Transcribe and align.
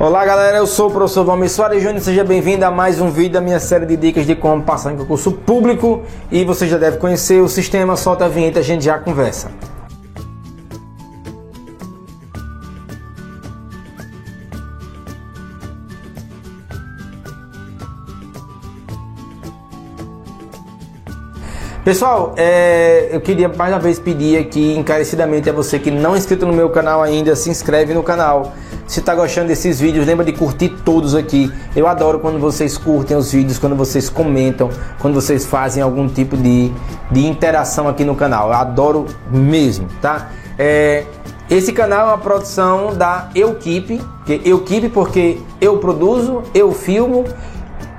Olá 0.00 0.24
galera, 0.24 0.56
eu 0.56 0.66
sou 0.66 0.88
o 0.88 0.90
professor 0.90 1.26
Valmir 1.26 1.50
Soares 1.50 1.82
Júnior, 1.82 2.00
seja 2.00 2.24
bem-vindo 2.24 2.64
a 2.64 2.70
mais 2.70 3.02
um 3.02 3.10
vídeo 3.10 3.32
da 3.32 3.40
minha 3.42 3.60
série 3.60 3.84
de 3.84 3.98
dicas 3.98 4.24
de 4.26 4.34
como 4.34 4.62
passar 4.62 4.94
em 4.94 4.96
concurso 4.96 5.30
público 5.30 6.04
e 6.32 6.42
você 6.42 6.66
já 6.66 6.78
deve 6.78 6.96
conhecer 6.96 7.42
o 7.42 7.48
sistema, 7.50 7.94
solta 7.98 8.24
a 8.24 8.28
vinheta, 8.28 8.60
a 8.60 8.62
gente 8.62 8.82
já 8.82 8.98
conversa. 8.98 9.50
Pessoal, 21.84 22.32
é, 22.38 23.10
eu 23.12 23.20
queria 23.20 23.50
mais 23.50 23.70
uma 23.70 23.78
vez 23.78 23.98
pedir 23.98 24.38
aqui 24.38 24.74
encarecidamente 24.74 25.50
a 25.50 25.52
você 25.52 25.78
que 25.78 25.90
não 25.90 26.14
é 26.14 26.18
inscrito 26.18 26.46
no 26.46 26.54
meu 26.54 26.70
canal 26.70 27.02
ainda, 27.02 27.36
se 27.36 27.50
inscreve 27.50 27.92
no 27.92 28.02
canal. 28.02 28.54
Se 28.90 28.98
está 28.98 29.14
gostando 29.14 29.46
desses 29.46 29.78
vídeos, 29.78 30.04
lembra 30.04 30.24
de 30.24 30.32
curtir 30.32 30.70
todos 30.84 31.14
aqui. 31.14 31.48
Eu 31.76 31.86
adoro 31.86 32.18
quando 32.18 32.40
vocês 32.40 32.76
curtem 32.76 33.16
os 33.16 33.30
vídeos, 33.30 33.56
quando 33.56 33.76
vocês 33.76 34.10
comentam, 34.10 34.68
quando 34.98 35.14
vocês 35.14 35.46
fazem 35.46 35.80
algum 35.80 36.08
tipo 36.08 36.36
de, 36.36 36.72
de 37.08 37.24
interação 37.24 37.86
aqui 37.86 38.02
no 38.02 38.16
canal. 38.16 38.48
Eu 38.48 38.54
adoro 38.54 39.06
mesmo, 39.30 39.86
tá? 40.02 40.30
É, 40.58 41.04
esse 41.48 41.72
canal 41.72 42.00
é 42.00 42.04
uma 42.10 42.18
produção 42.18 42.92
da 42.96 43.28
Equipe, 43.32 44.00
que 44.26 44.32
Equipe 44.32 44.88
porque 44.88 45.38
eu 45.60 45.78
produzo, 45.78 46.42
eu 46.52 46.72
filmo 46.72 47.26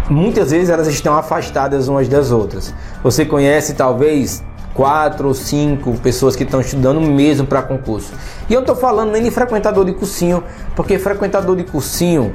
muitas 0.09 0.50
vezes 0.50 0.72
elas 0.72 0.88
estão 0.88 1.16
afastadas 1.16 1.88
umas 1.88 2.08
das 2.08 2.31
outras. 2.31 2.74
Você 3.03 3.24
conhece 3.24 3.75
talvez 3.75 4.44
quatro 4.74 5.28
ou 5.28 5.36
cinco 5.36 5.94
pessoas 6.00 6.36
que 6.36 6.42
estão 6.42 6.59
estudando 6.59 7.00
mesmo 7.00 7.46
para 7.46 7.62
concurso. 7.62 8.12
E 8.50 8.53
eu 8.56 8.62
estou 8.62 8.75
falando 8.75 9.12
nem 9.12 9.22
de 9.22 9.30
frequentador 9.30 9.86
de 9.86 9.94
cursinho, 9.94 10.44
porque 10.76 10.97
frequentador 10.97 11.56
de 11.56 11.64
cursinho 11.64 12.34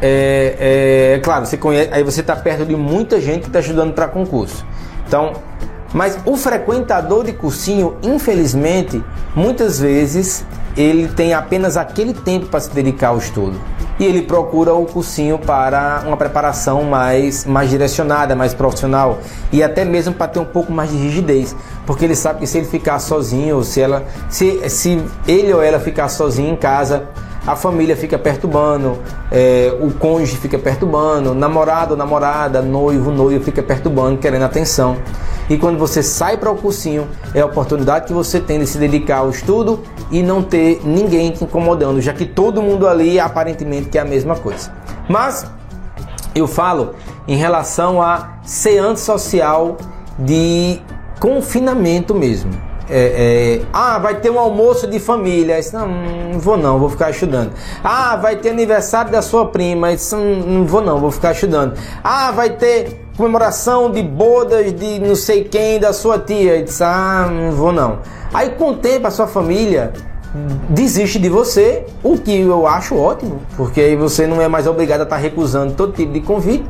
é, 0.00 1.12
é, 1.12 1.14
é 1.14 1.20
claro, 1.20 1.46
você 1.46 1.56
conhece, 1.56 1.90
aí 1.92 2.02
você 2.02 2.20
está 2.20 2.34
perto 2.34 2.66
de 2.66 2.74
muita 2.74 3.20
gente 3.20 3.42
que 3.42 3.46
está 3.46 3.60
estudando 3.60 3.92
para 3.92 4.08
concurso. 4.08 4.66
Então, 5.06 5.34
mas 5.94 6.18
o 6.24 6.36
frequentador 6.36 7.22
de 7.22 7.32
cursinho, 7.32 7.96
infelizmente, 8.02 9.04
muitas 9.36 9.78
vezes 9.78 10.44
ele 10.76 11.08
tem 11.08 11.34
apenas 11.34 11.76
aquele 11.76 12.14
tempo 12.14 12.46
para 12.46 12.60
se 12.60 12.70
dedicar 12.70 13.08
ao 13.08 13.18
estudo. 13.18 13.58
E 13.98 14.04
ele 14.04 14.22
procura 14.22 14.74
o 14.74 14.86
cursinho 14.86 15.38
para 15.38 16.02
uma 16.06 16.16
preparação 16.16 16.82
mais, 16.84 17.44
mais 17.44 17.68
direcionada, 17.70 18.34
mais 18.34 18.54
profissional 18.54 19.18
e 19.52 19.62
até 19.62 19.84
mesmo 19.84 20.14
para 20.14 20.28
ter 20.28 20.38
um 20.40 20.44
pouco 20.44 20.72
mais 20.72 20.90
de 20.90 20.96
rigidez, 20.96 21.54
porque 21.86 22.04
ele 22.04 22.16
sabe 22.16 22.40
que 22.40 22.46
se 22.46 22.58
ele 22.58 22.66
ficar 22.66 22.98
sozinho, 22.98 23.62
se 23.62 23.80
ela, 23.80 24.04
se, 24.28 24.68
se 24.70 25.02
ele 25.28 25.52
ou 25.52 25.62
ela 25.62 25.78
ficar 25.78 26.08
sozinho 26.08 26.52
em 26.52 26.56
casa, 26.56 27.08
a 27.46 27.56
família 27.56 27.96
fica 27.96 28.18
perturbando, 28.18 28.98
é, 29.30 29.76
o 29.80 29.90
cônjuge 29.92 30.36
fica 30.36 30.58
perturbando, 30.58 31.34
namorado, 31.34 31.96
namorada, 31.96 32.62
noivo, 32.62 33.10
noivo 33.10 33.44
fica 33.44 33.62
perturbando, 33.62 34.18
querendo 34.18 34.44
atenção. 34.44 34.96
E 35.52 35.58
quando 35.58 35.76
você 35.76 36.02
sai 36.02 36.38
para 36.38 36.50
o 36.50 36.56
cursinho, 36.56 37.06
é 37.34 37.42
a 37.42 37.44
oportunidade 37.44 38.06
que 38.06 38.12
você 38.14 38.40
tem 38.40 38.58
de 38.58 38.66
se 38.66 38.78
dedicar 38.78 39.18
ao 39.18 39.28
estudo 39.28 39.82
e 40.10 40.22
não 40.22 40.42
ter 40.42 40.80
ninguém 40.82 41.30
te 41.30 41.44
incomodando, 41.44 42.00
já 42.00 42.14
que 42.14 42.24
todo 42.24 42.62
mundo 42.62 42.88
ali 42.88 43.20
aparentemente 43.20 43.90
quer 43.90 43.98
a 43.98 44.04
mesma 44.06 44.34
coisa. 44.34 44.72
Mas 45.10 45.44
eu 46.34 46.48
falo 46.48 46.94
em 47.28 47.36
relação 47.36 48.00
a 48.00 48.38
ser 48.42 48.78
antissocial 48.78 49.76
de 50.18 50.80
confinamento 51.20 52.14
mesmo 52.14 52.72
é, 52.90 53.60
é, 53.62 53.66
ah, 53.72 53.98
vai 53.98 54.20
ter 54.20 54.30
um 54.30 54.38
almoço 54.38 54.86
de 54.86 54.98
família. 54.98 55.58
Não, 55.72 55.88
não 55.88 56.38
vou 56.38 56.58
não, 56.58 56.78
vou 56.78 56.90
ficar 56.90 57.10
estudando. 57.10 57.52
Ah, 57.82 58.16
vai 58.16 58.36
ter 58.36 58.50
aniversário 58.50 59.10
da 59.10 59.22
sua 59.22 59.46
prima. 59.46 59.88
Não, 60.12 60.24
não 60.24 60.66
vou 60.66 60.82
não, 60.82 60.98
vou 60.98 61.10
ficar 61.10 61.32
estudando. 61.32 61.74
Ah, 62.04 62.30
vai 62.32 62.50
ter 62.50 63.01
comemoração 63.16 63.90
de 63.90 64.02
bodas 64.02 64.72
de 64.72 64.98
não 64.98 65.14
sei 65.14 65.44
quem 65.44 65.78
da 65.78 65.92
sua 65.92 66.18
tia. 66.18 66.62
Disse, 66.62 66.82
ah, 66.82 67.28
não 67.30 67.52
vou 67.52 67.72
não. 67.72 67.98
Aí 68.32 68.50
com 68.50 68.70
o 68.70 68.76
tempo 68.76 69.06
a 69.06 69.10
sua 69.10 69.26
família 69.26 69.92
desiste 70.70 71.18
de 71.18 71.28
você, 71.28 71.84
o 72.02 72.16
que 72.16 72.40
eu 72.40 72.66
acho 72.66 72.96
ótimo, 72.96 73.42
porque 73.56 73.80
aí 73.80 73.96
você 73.96 74.26
não 74.26 74.40
é 74.40 74.48
mais 74.48 74.66
obrigado 74.66 75.00
a 75.00 75.04
estar 75.04 75.16
recusando 75.16 75.74
todo 75.74 75.92
tipo 75.92 76.10
de 76.12 76.20
convite 76.20 76.64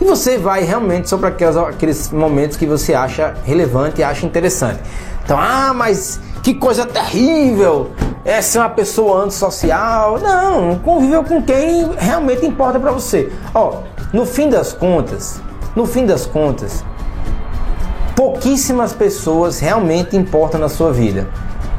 e 0.00 0.04
você 0.04 0.36
vai 0.36 0.62
realmente 0.62 1.08
só 1.08 1.16
para 1.16 1.28
aqueles, 1.28 1.56
aqueles 1.56 2.12
momentos 2.12 2.56
que 2.56 2.66
você 2.66 2.92
acha 2.92 3.34
relevante 3.44 4.00
e 4.00 4.04
acha 4.04 4.26
interessante. 4.26 4.80
Então, 5.24 5.38
ah, 5.38 5.72
mas 5.74 6.20
que 6.42 6.54
coisa 6.54 6.86
terrível! 6.86 7.90
É 8.24 8.42
ser 8.42 8.58
uma 8.58 8.68
pessoa 8.68 9.24
antissocial. 9.24 10.18
Não, 10.18 10.78
conviveu 10.80 11.24
com 11.24 11.42
quem 11.42 11.90
realmente 11.96 12.44
importa 12.44 12.78
para 12.78 12.92
você. 12.92 13.32
Ó, 13.54 13.78
no 14.12 14.26
fim 14.26 14.50
das 14.50 14.72
contas, 14.72 15.40
no 15.78 15.86
fim 15.86 16.04
das 16.04 16.26
contas, 16.26 16.84
pouquíssimas 18.16 18.92
pessoas 18.92 19.60
realmente 19.60 20.16
importam 20.16 20.58
na 20.58 20.68
sua 20.68 20.92
vida. 20.92 21.28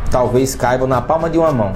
Talvez 0.09 0.55
caibam 0.55 0.87
na 0.87 1.01
palma 1.01 1.29
de 1.29 1.37
uma 1.37 1.51
mão. 1.51 1.73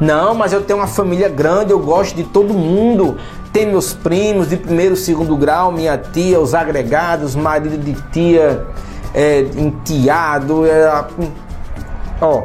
Não, 0.00 0.36
mas 0.36 0.52
eu 0.52 0.62
tenho 0.62 0.78
uma 0.78 0.86
família 0.86 1.28
grande, 1.28 1.72
eu 1.72 1.80
gosto 1.80 2.14
de 2.14 2.22
todo 2.22 2.54
mundo. 2.54 3.18
Tem 3.52 3.66
meus 3.66 3.92
primos 3.92 4.50
de 4.50 4.56
primeiro, 4.56 4.94
segundo 4.94 5.36
grau, 5.36 5.72
minha 5.72 5.98
tia, 5.98 6.38
os 6.38 6.54
agregados, 6.54 7.34
marido 7.34 7.76
de 7.76 7.94
tia, 8.12 8.64
é, 9.12 9.40
enteado. 9.40 10.64
É, 10.66 11.04
ó, 12.20 12.44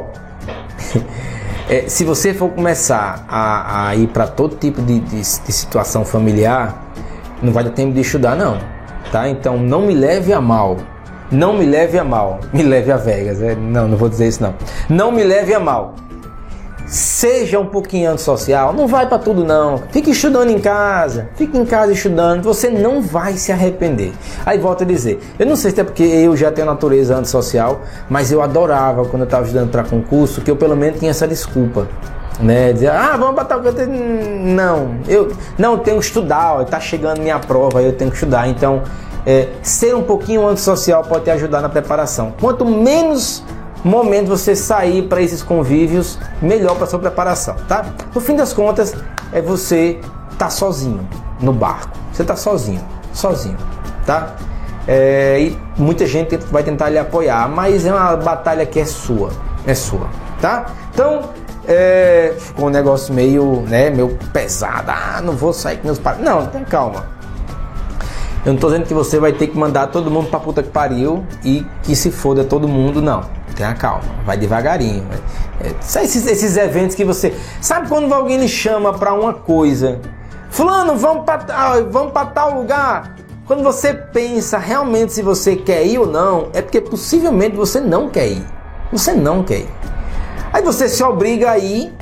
é, 1.70 1.84
se 1.88 2.04
você 2.04 2.34
for 2.34 2.50
começar 2.50 3.24
a, 3.28 3.90
a 3.90 3.94
ir 3.94 4.08
para 4.08 4.26
todo 4.26 4.56
tipo 4.56 4.82
de, 4.82 4.98
de, 4.98 5.20
de, 5.20 5.24
situação 5.24 6.04
familiar, 6.04 6.92
não 7.40 7.52
vai 7.52 7.62
dar 7.62 7.70
tempo 7.70 7.92
de 7.92 8.00
estudar, 8.00 8.34
não. 8.34 8.79
Tá? 9.10 9.28
Então 9.28 9.58
não 9.58 9.82
me 9.82 9.94
leve 9.94 10.32
a 10.32 10.40
mal. 10.40 10.76
Não 11.30 11.56
me 11.56 11.64
leve 11.64 11.98
a 11.98 12.04
mal. 12.04 12.40
Me 12.52 12.62
leve 12.62 12.90
a 12.90 12.96
Vegas. 12.96 13.40
É, 13.40 13.54
não, 13.54 13.86
não 13.86 13.96
vou 13.96 14.08
dizer 14.08 14.26
isso 14.28 14.42
não. 14.42 14.54
Não 14.88 15.12
me 15.12 15.22
leve 15.22 15.54
a 15.54 15.60
mal 15.60 15.94
seja 16.90 17.60
um 17.60 17.66
pouquinho 17.66 18.10
antissocial, 18.10 18.72
não 18.72 18.88
vai 18.88 19.06
para 19.06 19.18
tudo 19.18 19.44
não. 19.44 19.78
Fique 19.92 20.10
estudando 20.10 20.50
em 20.50 20.58
casa, 20.58 21.28
fique 21.36 21.56
em 21.56 21.64
casa 21.64 21.92
estudando, 21.92 22.42
você 22.42 22.68
não 22.68 23.00
vai 23.00 23.34
se 23.34 23.52
arrepender. 23.52 24.12
Aí 24.44 24.58
volto 24.58 24.82
a 24.82 24.86
dizer, 24.86 25.20
eu 25.38 25.46
não 25.46 25.54
sei 25.54 25.70
se 25.70 25.80
é 25.80 25.84
porque 25.84 26.02
eu 26.02 26.36
já 26.36 26.50
tenho 26.50 26.66
natureza 26.66 27.16
antissocial, 27.16 27.82
mas 28.08 28.32
eu 28.32 28.42
adorava 28.42 29.04
quando 29.04 29.22
eu 29.22 29.26
estava 29.26 29.44
estudando 29.44 29.70
para 29.70 29.84
concurso 29.84 30.40
que 30.40 30.50
eu 30.50 30.56
pelo 30.56 30.76
menos 30.76 30.98
tinha 30.98 31.12
essa 31.12 31.28
desculpa. 31.28 31.88
Né, 32.38 32.72
dizer, 32.72 32.90
ah, 32.90 33.16
vamos 33.18 33.34
botar 33.34 33.58
o 33.58 33.62
Não, 33.62 34.96
eu 35.06 35.30
não 35.58 35.76
tenho 35.78 35.98
que 35.98 36.06
estudar, 36.06 36.62
está 36.62 36.80
chegando 36.80 37.20
minha 37.20 37.38
prova, 37.38 37.82
eu 37.82 37.92
tenho 37.92 38.10
que 38.10 38.16
estudar. 38.16 38.48
Então, 38.48 38.82
é, 39.26 39.48
ser 39.62 39.94
um 39.94 40.02
pouquinho 40.02 40.46
antissocial 40.46 41.02
pode 41.02 41.24
te 41.24 41.30
ajudar 41.30 41.60
na 41.60 41.68
preparação. 41.68 42.32
Quanto 42.40 42.64
menos 42.64 43.42
momento 43.84 44.28
você 44.28 44.54
sair 44.54 45.02
para 45.02 45.20
esses 45.20 45.42
convívios, 45.42 46.18
melhor 46.40 46.76
para 46.76 46.86
sua 46.86 46.98
preparação, 46.98 47.56
tá? 47.68 47.86
No 48.14 48.20
fim 48.20 48.36
das 48.36 48.52
contas, 48.52 48.94
é 49.32 49.40
você 49.40 50.00
tá 50.38 50.50
sozinho 50.50 51.06
no 51.40 51.52
barco. 51.52 51.90
Você 52.12 52.24
tá 52.24 52.36
sozinho, 52.36 52.82
sozinho, 53.12 53.56
tá? 54.04 54.34
É, 54.86 55.38
e 55.40 55.58
muita 55.78 56.06
gente 56.06 56.36
vai 56.36 56.62
tentar 56.62 56.88
lhe 56.88 56.98
apoiar, 56.98 57.48
mas 57.48 57.86
é 57.86 57.92
uma 57.92 58.16
batalha 58.16 58.66
que 58.66 58.80
é 58.80 58.84
sua, 58.84 59.30
é 59.66 59.74
sua, 59.74 60.08
tá? 60.40 60.66
Então, 60.92 61.22
é, 61.70 62.34
ficou 62.36 62.66
um 62.66 62.70
negócio 62.70 63.14
meio, 63.14 63.62
né, 63.68 63.90
meio 63.90 64.18
pesado. 64.32 64.90
Ah, 64.90 65.20
não 65.22 65.34
vou 65.34 65.52
sair 65.52 65.76
com 65.76 65.86
meus 65.86 66.00
pais. 66.00 66.18
Não, 66.18 66.46
tem 66.46 66.64
calma. 66.64 67.06
Eu 68.44 68.54
não 68.54 68.60
tô 68.60 68.66
dizendo 68.68 68.86
que 68.86 68.94
você 68.94 69.20
vai 69.20 69.32
ter 69.32 69.46
que 69.46 69.56
mandar 69.56 69.86
todo 69.86 70.10
mundo 70.10 70.28
pra 70.28 70.40
puta 70.40 70.64
que 70.64 70.70
pariu 70.70 71.24
e 71.44 71.64
que 71.84 71.94
se 71.94 72.10
foda 72.10 72.42
todo 72.42 72.66
mundo, 72.66 73.00
não. 73.00 73.22
Tenha 73.54 73.72
calma, 73.74 74.02
vai 74.26 74.36
devagarinho. 74.36 75.06
É, 75.60 76.02
esses, 76.02 76.26
esses 76.26 76.56
eventos 76.56 76.96
que 76.96 77.04
você. 77.04 77.32
Sabe 77.60 77.88
quando 77.88 78.12
alguém 78.12 78.38
lhe 78.38 78.48
chama 78.48 78.92
pra 78.94 79.12
uma 79.12 79.32
coisa? 79.32 80.00
Fulano, 80.48 80.96
vamos 80.96 81.24
pra, 81.24 81.36
vamos 81.88 82.12
pra 82.12 82.26
tal 82.26 82.54
lugar. 82.54 83.14
Quando 83.46 83.62
você 83.62 83.94
pensa 83.94 84.58
realmente 84.58 85.12
se 85.12 85.22
você 85.22 85.54
quer 85.54 85.86
ir 85.86 85.98
ou 85.98 86.06
não, 86.06 86.48
é 86.52 86.62
porque 86.62 86.80
possivelmente 86.80 87.54
você 87.54 87.80
não 87.80 88.08
quer 88.08 88.28
ir. 88.28 88.44
Você 88.90 89.12
não 89.12 89.44
quer 89.44 89.58
ir. 89.58 89.79
Aí 90.52 90.62
você 90.62 90.88
se 90.88 91.02
obriga 91.02 91.50
a 91.50 91.58
ir, 91.58 91.92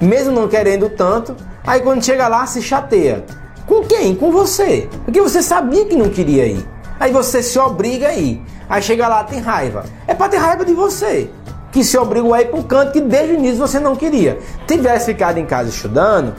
mesmo 0.00 0.32
não 0.32 0.48
querendo 0.48 0.88
tanto. 0.88 1.34
Aí 1.66 1.80
quando 1.80 2.04
chega 2.04 2.28
lá, 2.28 2.46
se 2.46 2.60
chateia. 2.60 3.24
Com 3.66 3.82
quem? 3.82 4.14
Com 4.14 4.30
você. 4.30 4.88
Porque 5.04 5.20
você 5.20 5.42
sabia 5.42 5.84
que 5.86 5.96
não 5.96 6.08
queria 6.08 6.46
ir. 6.46 6.66
Aí 7.00 7.10
você 7.10 7.42
se 7.42 7.58
obriga 7.58 8.08
a 8.08 8.14
ir. 8.14 8.42
Aí 8.68 8.82
chega 8.82 9.08
lá, 9.08 9.24
tem 9.24 9.40
raiva. 9.40 9.84
É 10.06 10.14
para 10.14 10.28
ter 10.28 10.36
raiva 10.36 10.64
de 10.64 10.72
você. 10.72 11.30
Que 11.72 11.82
se 11.82 11.96
obrigou 11.98 12.32
a 12.32 12.42
ir 12.42 12.46
para 12.46 12.58
um 12.58 12.62
canto 12.62 12.92
que 12.92 13.00
desde 13.00 13.34
o 13.34 13.38
início 13.38 13.58
você 13.58 13.78
não 13.78 13.96
queria. 13.96 14.38
Tivesse 14.66 15.06
ficado 15.06 15.38
em 15.38 15.44
casa 15.44 15.68
estudando, 15.68 16.34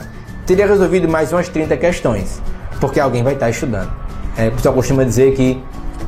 teria 0.46 0.66
resolvido 0.66 1.08
mais 1.08 1.32
umas 1.32 1.48
30 1.48 1.76
questões. 1.76 2.40
Porque 2.80 2.98
alguém 2.98 3.22
vai 3.22 3.34
estar 3.34 3.50
estudando. 3.50 3.92
É, 4.36 4.48
o 4.48 4.52
pessoal 4.52 4.74
costuma 4.74 5.04
dizer 5.04 5.34
que 5.34 5.62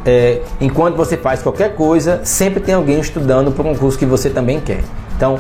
é, 0.05 0.41
enquanto 0.61 0.97
você 0.97 1.17
faz 1.17 1.43
qualquer 1.43 1.75
coisa, 1.75 2.21
sempre 2.25 2.61
tem 2.61 2.75
alguém 2.75 3.01
estudando 3.01 3.53
para 3.53 3.69
um 3.69 3.75
curso 3.75 3.99
que 3.99 4.07
você 4.07 4.31
também 4.31 4.61
quer. 4.61 4.83
Então, 5.21 5.39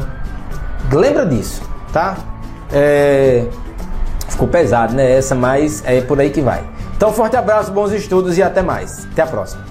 lembra 0.93 1.25
disso, 1.25 1.62
tá? 1.91 2.19
É, 2.71 3.47
ficou 4.29 4.47
pesado, 4.47 4.93
né? 4.93 5.11
Essa, 5.17 5.35
mas 5.35 5.82
é 5.87 6.03
por 6.03 6.21
aí 6.21 6.29
que 6.29 6.43
vai. 6.43 6.62
Então, 6.94 7.11
forte 7.15 7.35
abraço, 7.35 7.73
bons 7.73 7.91
estudos 7.91 8.37
e 8.37 8.43
até 8.43 8.61
mais. 8.61 9.06
Até 9.11 9.23
a 9.23 9.27
próxima. 9.27 9.65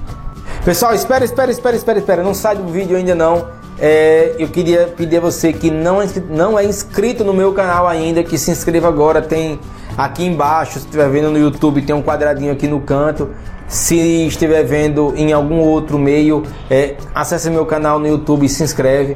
Pessoal, 0.65 0.95
espera, 0.95 1.23
espera, 1.23 1.51
espera, 1.51 1.75
espera, 1.75 1.99
espera. 1.99 2.23
Não 2.23 2.33
sai 2.33 2.55
do 2.55 2.65
vídeo 2.71 2.97
ainda 2.97 3.13
não. 3.13 3.49
É, 3.77 4.33
eu 4.39 4.47
queria 4.47 4.87
pedir 4.97 5.17
a 5.17 5.21
você 5.21 5.53
que 5.53 5.69
não 5.69 6.01
é, 6.01 6.07
não 6.27 6.57
é 6.57 6.65
inscrito 6.65 7.23
no 7.23 7.31
meu 7.31 7.53
canal 7.53 7.87
ainda, 7.87 8.23
que 8.23 8.35
se 8.35 8.49
inscreva 8.49 8.87
agora. 8.87 9.21
Tem 9.21 9.59
aqui 9.95 10.25
embaixo, 10.25 10.79
se 10.79 10.85
estiver 10.85 11.07
vendo 11.07 11.29
no 11.29 11.37
YouTube, 11.37 11.83
tem 11.83 11.95
um 11.95 12.01
quadradinho 12.01 12.51
aqui 12.51 12.67
no 12.67 12.81
canto. 12.81 13.29
Se 13.67 14.25
estiver 14.25 14.63
vendo 14.63 15.13
em 15.15 15.31
algum 15.31 15.59
outro 15.59 15.99
meio, 15.99 16.41
é, 16.71 16.95
acesse 17.13 17.51
meu 17.51 17.67
canal 17.67 17.99
no 17.99 18.07
YouTube 18.07 18.47
e 18.47 18.49
se 18.49 18.63
inscreve. 18.63 19.15